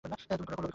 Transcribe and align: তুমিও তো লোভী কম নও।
তুমিও 0.01 0.17
তো 0.27 0.33
লোভী 0.39 0.45
কম 0.49 0.61
নও। 0.63 0.69